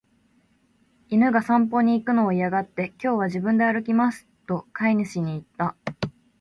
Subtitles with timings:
[1.09, 5.75] 犬が散歩に行くのを嫌がって、「今日は自分で歩きます」と飼い主に言った。